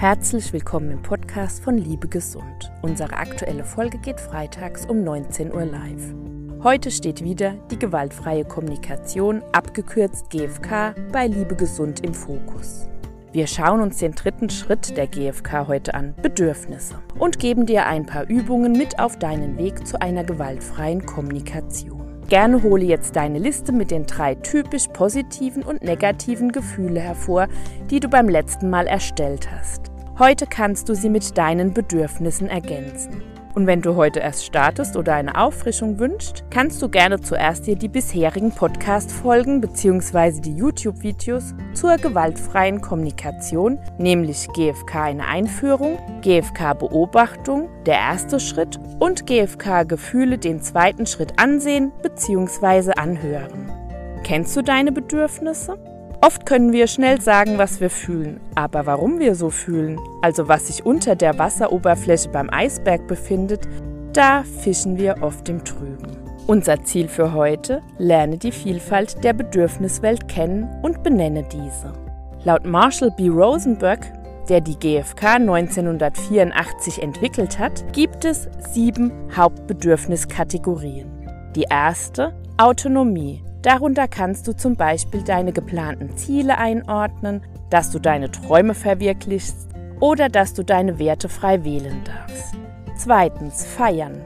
Herzlich 0.00 0.54
willkommen 0.54 0.92
im 0.92 1.02
Podcast 1.02 1.62
von 1.62 1.76
Liebe 1.76 2.08
Gesund. 2.08 2.72
Unsere 2.80 3.12
aktuelle 3.12 3.64
Folge 3.64 3.98
geht 3.98 4.18
freitags 4.18 4.86
um 4.86 5.04
19 5.04 5.52
Uhr 5.52 5.66
live. 5.66 6.14
Heute 6.62 6.90
steht 6.90 7.22
wieder 7.22 7.52
die 7.70 7.78
gewaltfreie 7.78 8.46
Kommunikation, 8.46 9.42
abgekürzt 9.52 10.30
GFK, 10.30 10.94
bei 11.12 11.26
Liebe 11.26 11.54
Gesund 11.54 12.00
im 12.00 12.14
Fokus. 12.14 12.88
Wir 13.32 13.46
schauen 13.46 13.82
uns 13.82 13.98
den 13.98 14.12
dritten 14.12 14.48
Schritt 14.48 14.96
der 14.96 15.06
GFK 15.06 15.68
heute 15.68 15.92
an, 15.92 16.14
Bedürfnisse, 16.22 16.94
und 17.18 17.38
geben 17.38 17.66
dir 17.66 17.84
ein 17.84 18.06
paar 18.06 18.26
Übungen 18.26 18.72
mit 18.72 18.98
auf 18.98 19.18
deinen 19.18 19.58
Weg 19.58 19.86
zu 19.86 20.00
einer 20.00 20.24
gewaltfreien 20.24 21.04
Kommunikation. 21.04 22.00
Gerne 22.30 22.62
hole 22.62 22.84
jetzt 22.84 23.16
deine 23.16 23.38
Liste 23.38 23.72
mit 23.72 23.90
den 23.90 24.06
drei 24.06 24.36
typisch 24.36 24.86
positiven 24.86 25.62
und 25.62 25.82
negativen 25.82 26.52
Gefühle 26.52 27.00
hervor, 27.00 27.48
die 27.90 28.00
du 28.00 28.08
beim 28.08 28.30
letzten 28.30 28.70
Mal 28.70 28.86
erstellt 28.86 29.50
hast. 29.50 29.89
Heute 30.20 30.46
kannst 30.46 30.90
du 30.90 30.94
sie 30.94 31.08
mit 31.08 31.38
deinen 31.38 31.72
Bedürfnissen 31.72 32.46
ergänzen. 32.50 33.22
Und 33.54 33.66
wenn 33.66 33.80
du 33.80 33.96
heute 33.96 34.20
erst 34.20 34.44
startest 34.44 34.98
oder 34.98 35.14
eine 35.14 35.34
Auffrischung 35.34 35.98
wünschst, 35.98 36.44
kannst 36.50 36.82
du 36.82 36.90
gerne 36.90 37.22
zuerst 37.22 37.66
dir 37.66 37.74
die 37.74 37.88
bisherigen 37.88 38.52
Podcast-Folgen 38.52 39.62
bzw. 39.62 40.42
die 40.42 40.56
YouTube-Videos 40.56 41.54
zur 41.72 41.96
gewaltfreien 41.96 42.82
Kommunikation, 42.82 43.78
nämlich 43.96 44.46
GFK 44.52 45.04
eine 45.04 45.26
Einführung, 45.26 45.98
GFK 46.20 46.74
Beobachtung, 46.74 47.70
der 47.86 47.94
erste 47.94 48.40
Schritt 48.40 48.78
und 48.98 49.26
GFK 49.26 49.88
Gefühle 49.88 50.36
den 50.36 50.60
zweiten 50.60 51.06
Schritt 51.06 51.40
ansehen 51.40 51.92
bzw. 52.02 52.92
anhören. 52.92 53.72
Kennst 54.22 54.54
du 54.54 54.60
deine 54.60 54.92
Bedürfnisse? 54.92 55.78
Oft 56.22 56.44
können 56.44 56.72
wir 56.72 56.86
schnell 56.86 57.18
sagen, 57.22 57.56
was 57.56 57.80
wir 57.80 57.88
fühlen, 57.88 58.40
aber 58.54 58.84
warum 58.84 59.18
wir 59.18 59.34
so 59.34 59.48
fühlen, 59.48 59.98
also 60.20 60.48
was 60.48 60.66
sich 60.66 60.84
unter 60.84 61.16
der 61.16 61.38
Wasseroberfläche 61.38 62.28
beim 62.28 62.50
Eisberg 62.50 63.06
befindet, 63.06 63.66
da 64.12 64.42
fischen 64.42 64.98
wir 64.98 65.22
oft 65.22 65.48
im 65.48 65.64
Trüben. 65.64 66.18
Unser 66.46 66.82
Ziel 66.84 67.08
für 67.08 67.32
heute, 67.32 67.80
lerne 67.96 68.36
die 68.36 68.52
Vielfalt 68.52 69.24
der 69.24 69.32
Bedürfniswelt 69.32 70.28
kennen 70.28 70.68
und 70.82 71.02
benenne 71.02 71.42
diese. 71.44 71.92
Laut 72.44 72.66
Marshall 72.66 73.12
B. 73.12 73.28
Rosenberg, 73.28 74.12
der 74.50 74.60
die 74.60 74.78
GfK 74.78 75.36
1984 75.36 77.02
entwickelt 77.02 77.58
hat, 77.58 77.92
gibt 77.94 78.26
es 78.26 78.46
sieben 78.72 79.10
Hauptbedürfniskategorien. 79.34 81.08
Die 81.56 81.66
erste, 81.70 82.34
Autonomie, 82.58 83.42
Darunter 83.62 84.08
kannst 84.08 84.48
du 84.48 84.56
zum 84.56 84.76
Beispiel 84.76 85.22
deine 85.22 85.52
geplanten 85.52 86.16
Ziele 86.16 86.56
einordnen, 86.56 87.42
dass 87.68 87.90
du 87.90 87.98
deine 87.98 88.30
Träume 88.30 88.74
verwirklichst 88.74 89.68
oder 90.00 90.30
dass 90.30 90.54
du 90.54 90.64
deine 90.64 90.98
Werte 90.98 91.28
frei 91.28 91.62
wählen 91.62 92.02
darfst. 92.04 92.54
Zweitens, 92.96 93.66
feiern. 93.66 94.22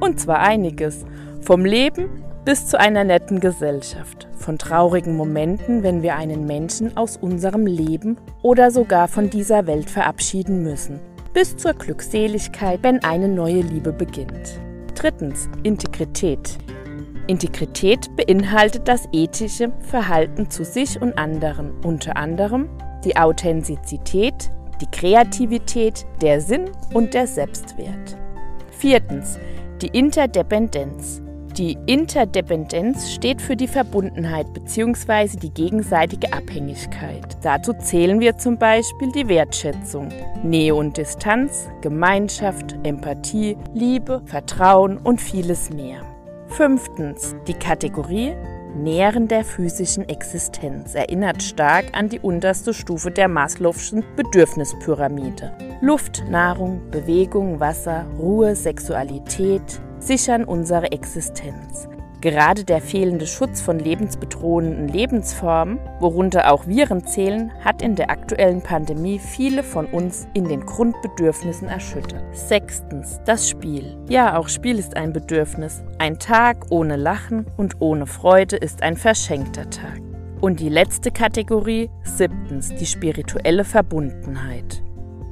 Und 0.00 0.20
zwar 0.20 0.40
einiges. 0.40 1.04
Vom 1.40 1.64
Leben 1.64 2.22
bis 2.44 2.66
zu 2.66 2.78
einer 2.78 3.04
netten 3.04 3.40
Gesellschaft. 3.40 4.28
Von 4.36 4.58
traurigen 4.58 5.16
Momenten, 5.16 5.82
wenn 5.82 6.02
wir 6.02 6.16
einen 6.16 6.46
Menschen 6.46 6.94
aus 6.96 7.16
unserem 7.16 7.66
Leben 7.66 8.18
oder 8.42 8.70
sogar 8.70 9.08
von 9.08 9.30
dieser 9.30 9.66
Welt 9.66 9.88
verabschieden 9.88 10.62
müssen. 10.62 11.00
Bis 11.32 11.56
zur 11.56 11.72
Glückseligkeit, 11.72 12.80
wenn 12.82 13.02
eine 13.02 13.28
neue 13.28 13.62
Liebe 13.62 13.92
beginnt. 13.92 14.60
Drittens, 14.94 15.48
Integrität. 15.62 16.58
Integrität 17.26 18.14
beinhaltet 18.16 18.88
das 18.88 19.08
ethische 19.12 19.72
Verhalten 19.80 20.50
zu 20.50 20.64
sich 20.64 21.00
und 21.00 21.16
anderen, 21.18 21.72
unter 21.84 22.16
anderem 22.16 22.68
die 23.04 23.16
Authentizität, 23.16 24.50
die 24.80 24.86
Kreativität, 24.90 26.06
der 26.20 26.40
Sinn 26.40 26.70
und 26.92 27.14
der 27.14 27.26
Selbstwert. 27.26 28.16
Viertens, 28.70 29.38
die 29.80 29.88
Interdependenz. 29.88 31.20
Die 31.56 31.78
Interdependenz 31.86 33.12
steht 33.12 33.40
für 33.40 33.54
die 33.54 33.68
Verbundenheit 33.68 34.52
bzw. 34.52 35.36
die 35.38 35.50
gegenseitige 35.54 36.32
Abhängigkeit. 36.32 37.36
Dazu 37.42 37.72
zählen 37.74 38.18
wir 38.18 38.36
zum 38.38 38.58
Beispiel 38.58 39.12
die 39.12 39.28
Wertschätzung, 39.28 40.08
Nähe 40.42 40.74
und 40.74 40.96
Distanz, 40.96 41.68
Gemeinschaft, 41.80 42.74
Empathie, 42.82 43.56
Liebe, 43.72 44.22
Vertrauen 44.24 44.98
und 44.98 45.20
vieles 45.20 45.70
mehr. 45.70 46.13
Fünftens. 46.56 47.34
Die 47.48 47.54
Kategorie 47.54 48.36
Nähren 48.76 49.26
der 49.26 49.44
physischen 49.44 50.08
Existenz 50.08 50.94
erinnert 50.94 51.42
stark 51.42 51.86
an 51.94 52.08
die 52.08 52.20
unterste 52.20 52.72
Stufe 52.72 53.10
der 53.10 53.28
Maslow'schen 53.28 54.04
Bedürfnispyramide. 54.14 55.50
Luft, 55.80 56.22
Nahrung, 56.30 56.80
Bewegung, 56.92 57.58
Wasser, 57.58 58.06
Ruhe, 58.20 58.54
Sexualität 58.54 59.80
sichern 59.98 60.44
unsere 60.44 60.92
Existenz. 60.92 61.88
Gerade 62.24 62.64
der 62.64 62.80
fehlende 62.80 63.26
Schutz 63.26 63.60
von 63.60 63.78
lebensbedrohenden 63.78 64.88
Lebensformen, 64.88 65.78
worunter 66.00 66.50
auch 66.50 66.66
Viren 66.66 67.04
zählen, 67.04 67.52
hat 67.62 67.82
in 67.82 67.96
der 67.96 68.08
aktuellen 68.08 68.62
Pandemie 68.62 69.18
viele 69.18 69.62
von 69.62 69.84
uns 69.84 70.26
in 70.32 70.48
den 70.48 70.64
Grundbedürfnissen 70.64 71.68
erschüttert. 71.68 72.24
Sechstens, 72.34 73.20
das 73.26 73.46
Spiel. 73.46 73.98
Ja, 74.08 74.38
auch 74.38 74.48
Spiel 74.48 74.78
ist 74.78 74.96
ein 74.96 75.12
Bedürfnis. 75.12 75.84
Ein 75.98 76.18
Tag 76.18 76.64
ohne 76.70 76.96
Lachen 76.96 77.44
und 77.58 77.82
ohne 77.82 78.06
Freude 78.06 78.56
ist 78.56 78.82
ein 78.82 78.96
verschenkter 78.96 79.68
Tag. 79.68 80.00
Und 80.40 80.60
die 80.60 80.70
letzte 80.70 81.10
Kategorie, 81.10 81.90
siebtens, 82.04 82.74
die 82.74 82.86
spirituelle 82.86 83.64
Verbundenheit. 83.64 84.82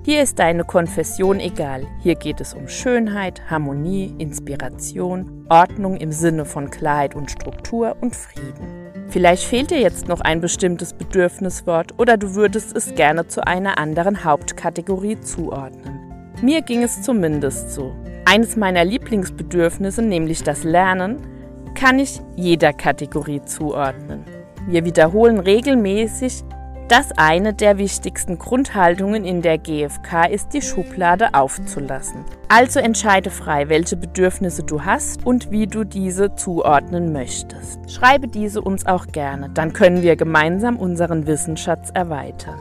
Hier 0.05 0.21
ist 0.21 0.41
deine 0.41 0.65
Konfession 0.65 1.39
egal. 1.39 1.87
Hier 2.01 2.17
geht 2.17 2.41
es 2.41 2.55
um 2.55 2.67
Schönheit, 2.67 3.49
Harmonie, 3.49 4.13
Inspiration, 4.19 5.47
Ordnung 5.49 5.97
im 5.97 6.11
Sinne 6.11 6.45
von 6.45 6.71
Klarheit 6.71 7.15
und 7.15 7.31
Struktur 7.31 7.95
und 8.01 8.17
Frieden. 8.17 9.07
Vielleicht 9.11 9.45
fehlt 9.45 9.71
dir 9.71 9.79
jetzt 9.81 10.09
noch 10.09 10.21
ein 10.21 10.41
bestimmtes 10.41 10.93
Bedürfniswort 10.93 12.01
oder 12.01 12.17
du 12.17 12.35
würdest 12.35 12.77
es 12.77 12.97
gerne 12.97 13.29
zu 13.29 13.47
einer 13.47 13.79
anderen 13.79 14.25
Hauptkategorie 14.25 15.21
zuordnen. 15.21 16.01
Mir 16.43 16.63
ging 16.63 16.83
es 16.83 17.03
zumindest 17.03 17.71
so. 17.71 17.93
Eines 18.25 18.57
meiner 18.57 18.85
Lieblingsbedürfnisse, 18.85 20.03
nämlich 20.03 20.43
das 20.43 20.65
Lernen, 20.65 21.19
kann 21.77 22.01
ich 22.01 22.21
jeder 22.35 22.73
Kategorie 22.73 23.43
zuordnen. 23.43 24.25
Wir 24.67 24.85
wiederholen 24.85 25.39
regelmäßig 25.39 26.43
dass 26.89 27.13
eine 27.17 27.55
der 27.55 27.79
wichtigsten 27.79 28.39
Grundhaltungen 28.39 29.25
in 29.25 29.43
der 29.43 29.59
GfK 29.59 30.27
ist, 30.31 30.53
die 30.53 30.63
Schublade 30.63 31.35
aufzulassen. 31.35 32.25
Also 32.49 32.81
entscheide 32.81 33.31
frei, 33.31 33.69
welche 33.69 33.97
Bedürfnisse 33.97 34.63
du 34.63 34.85
hast 34.85 35.25
und 35.25 35.51
wie 35.51 35.67
du 35.67 35.85
diese 35.85 36.35
zuordnen 36.35 37.13
möchtest. 37.13 37.91
Schreibe 37.91 38.29
diese 38.29 38.61
uns 38.61 38.87
auch 38.87 39.07
gerne, 39.07 39.49
dann 39.51 39.73
können 39.73 40.03
wir 40.03 40.17
gemeinsam 40.17 40.77
unseren 40.77 41.27
Wissensschatz 41.27 41.91
erweitern. 41.95 42.59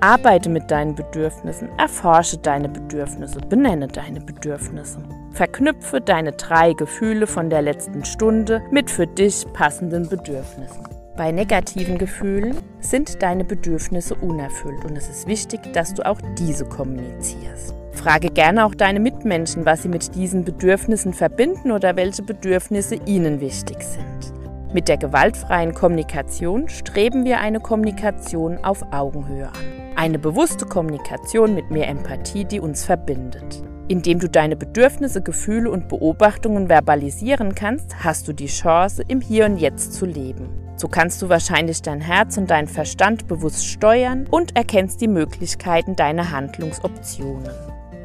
Arbeite 0.00 0.50
mit 0.50 0.70
deinen 0.70 0.94
Bedürfnissen, 0.94 1.68
erforsche 1.78 2.38
deine 2.38 2.68
Bedürfnisse, 2.68 3.40
benenne 3.40 3.88
deine 3.88 4.20
Bedürfnisse. 4.20 4.98
Verknüpfe 5.32 6.00
deine 6.00 6.32
drei 6.32 6.74
Gefühle 6.74 7.26
von 7.26 7.50
der 7.50 7.62
letzten 7.62 8.04
Stunde 8.04 8.62
mit 8.70 8.90
für 8.90 9.06
dich 9.06 9.46
passenden 9.52 10.08
Bedürfnissen. 10.08 10.95
Bei 11.16 11.32
negativen 11.32 11.96
Gefühlen 11.96 12.58
sind 12.80 13.22
deine 13.22 13.42
Bedürfnisse 13.42 14.14
unerfüllt 14.14 14.84
und 14.84 14.96
es 14.98 15.08
ist 15.08 15.26
wichtig, 15.26 15.60
dass 15.72 15.94
du 15.94 16.04
auch 16.04 16.20
diese 16.38 16.66
kommunizierst. 16.66 17.74
Frage 17.92 18.28
gerne 18.28 18.66
auch 18.66 18.74
deine 18.74 19.00
Mitmenschen, 19.00 19.64
was 19.64 19.82
sie 19.82 19.88
mit 19.88 20.14
diesen 20.14 20.44
Bedürfnissen 20.44 21.14
verbinden 21.14 21.72
oder 21.72 21.96
welche 21.96 22.22
Bedürfnisse 22.22 22.96
ihnen 23.06 23.40
wichtig 23.40 23.82
sind. 23.82 24.34
Mit 24.74 24.88
der 24.88 24.98
gewaltfreien 24.98 25.72
Kommunikation 25.72 26.68
streben 26.68 27.24
wir 27.24 27.40
eine 27.40 27.60
Kommunikation 27.60 28.58
auf 28.62 28.84
Augenhöhe 28.92 29.46
an. 29.46 29.96
Eine 29.96 30.18
bewusste 30.18 30.66
Kommunikation 30.66 31.54
mit 31.54 31.70
mehr 31.70 31.88
Empathie, 31.88 32.44
die 32.44 32.60
uns 32.60 32.84
verbindet. 32.84 33.62
Indem 33.88 34.18
du 34.18 34.28
deine 34.28 34.56
Bedürfnisse, 34.56 35.22
Gefühle 35.22 35.70
und 35.70 35.88
Beobachtungen 35.88 36.68
verbalisieren 36.68 37.54
kannst, 37.54 38.04
hast 38.04 38.28
du 38.28 38.34
die 38.34 38.48
Chance, 38.48 39.02
im 39.08 39.22
Hier 39.22 39.46
und 39.46 39.56
Jetzt 39.56 39.94
zu 39.94 40.04
leben. 40.04 40.65
So 40.76 40.88
kannst 40.88 41.22
du 41.22 41.28
wahrscheinlich 41.28 41.80
dein 41.80 42.00
Herz 42.00 42.36
und 42.36 42.50
deinen 42.50 42.68
Verstand 42.68 43.28
bewusst 43.28 43.66
steuern 43.66 44.26
und 44.30 44.56
erkennst 44.56 45.00
die 45.00 45.08
Möglichkeiten 45.08 45.96
deiner 45.96 46.30
Handlungsoptionen. 46.30 47.50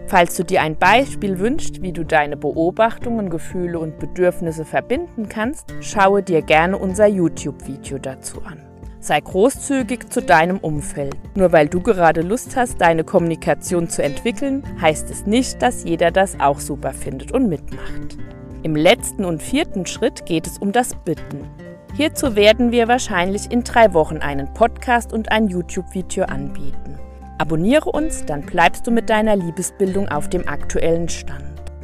Falls 0.07 0.35
du 0.35 0.43
dir 0.43 0.61
ein 0.61 0.77
Beispiel 0.77 1.39
wünschst, 1.39 1.81
wie 1.81 1.93
du 1.93 2.03
deine 2.03 2.35
Beobachtungen, 2.37 3.29
Gefühle 3.29 3.79
und 3.79 3.99
Bedürfnisse 3.99 4.65
verbinden 4.65 5.29
kannst, 5.29 5.73
schaue 5.79 6.23
dir 6.23 6.41
gerne 6.41 6.77
unser 6.77 7.07
YouTube-Video 7.07 7.97
dazu 7.97 8.41
an. 8.43 8.59
Sei 8.99 9.19
großzügig 9.19 10.09
zu 10.09 10.21
deinem 10.21 10.57
Umfeld. 10.57 11.17
Nur 11.35 11.51
weil 11.51 11.67
du 11.67 11.81
gerade 11.81 12.21
Lust 12.21 12.55
hast, 12.55 12.79
deine 12.79 13.03
Kommunikation 13.03 13.89
zu 13.89 14.03
entwickeln, 14.03 14.63
heißt 14.79 15.09
es 15.09 15.25
nicht, 15.25 15.61
dass 15.61 15.83
jeder 15.83 16.11
das 16.11 16.39
auch 16.39 16.59
super 16.59 16.93
findet 16.93 17.31
und 17.31 17.49
mitmacht. 17.49 18.17
Im 18.63 18.75
letzten 18.75 19.25
und 19.25 19.41
vierten 19.41 19.87
Schritt 19.87 20.25
geht 20.25 20.45
es 20.45 20.59
um 20.59 20.71
das 20.71 20.93
Bitten. 20.93 21.47
Hierzu 21.93 22.35
werden 22.35 22.71
wir 22.71 22.87
wahrscheinlich 22.87 23.51
in 23.51 23.63
drei 23.63 23.93
Wochen 23.93 24.17
einen 24.17 24.53
Podcast 24.53 25.11
und 25.11 25.31
ein 25.31 25.47
YouTube-Video 25.47 26.23
anbieten. 26.23 26.97
Abonniere 27.37 27.91
uns, 27.91 28.25
dann 28.25 28.41
bleibst 28.41 28.87
du 28.87 28.91
mit 28.91 29.09
deiner 29.09 29.35
Liebesbildung 29.35 30.07
auf 30.07 30.29
dem 30.29 30.47
aktuellen 30.47 31.09
Stand. 31.09 31.43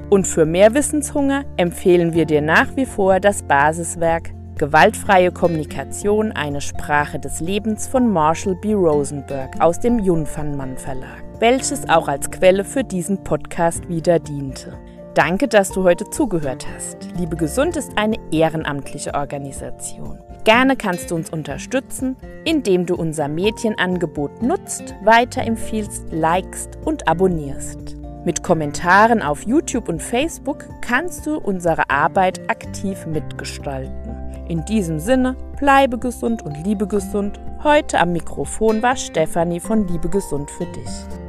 Und 0.09 0.25
für 0.25 0.45
mehr 0.45 0.73
Wissenshunger 0.73 1.43
empfehlen 1.57 2.13
wir 2.13 2.25
dir 2.25 2.41
nach 2.41 2.75
wie 2.75 2.85
vor 2.85 3.19
das 3.19 3.43
Basiswerk 3.43 4.31
Gewaltfreie 4.57 5.31
Kommunikation, 5.31 6.31
eine 6.31 6.61
Sprache 6.61 7.19
des 7.19 7.41
Lebens 7.41 7.87
von 7.87 8.11
Marshall 8.11 8.55
B. 8.55 8.73
Rosenberg 8.73 9.59
aus 9.59 9.79
dem 9.79 9.99
Junfanmann 9.99 10.77
Verlag, 10.77 11.21
welches 11.39 11.87
auch 11.89 12.07
als 12.07 12.31
Quelle 12.31 12.63
für 12.63 12.83
diesen 12.83 13.23
Podcast 13.23 13.87
wieder 13.89 14.19
diente. 14.19 14.73
Danke, 15.17 15.47
dass 15.47 15.71
du 15.71 15.83
heute 15.83 16.07
zugehört 16.11 16.67
hast. 16.75 16.97
Liebe 17.17 17.35
Gesund 17.35 17.75
ist 17.75 17.97
eine 17.97 18.17
ehrenamtliche 18.29 19.15
Organisation. 19.15 20.19
Gerne 20.43 20.75
kannst 20.75 21.09
du 21.09 21.15
uns 21.15 21.31
unterstützen, 21.31 22.15
indem 22.45 22.85
du 22.85 22.95
unser 22.95 23.27
Mädchenangebot 23.27 24.43
nutzt, 24.43 24.93
weiterempfiehlst, 25.03 26.11
likest 26.11 26.77
und 26.85 27.07
abonnierst. 27.07 27.97
Mit 28.25 28.43
Kommentaren 28.43 29.23
auf 29.23 29.41
YouTube 29.41 29.89
und 29.89 30.03
Facebook 30.03 30.65
kannst 30.81 31.25
du 31.25 31.39
unsere 31.39 31.89
Arbeit 31.89 32.47
aktiv 32.47 33.07
mitgestalten. 33.07 34.45
In 34.47 34.65
diesem 34.65 34.99
Sinne, 34.99 35.35
bleibe 35.57 35.97
gesund 35.97 36.43
und 36.43 36.63
liebe 36.63 36.85
gesund. 36.85 37.39
Heute 37.63 37.99
am 37.99 38.11
Mikrofon 38.11 38.83
war 38.83 38.95
Stefanie 38.95 39.61
von 39.61 39.87
Liebe 39.87 40.09
Gesund 40.09 40.51
für 40.51 40.65
dich. 40.65 41.26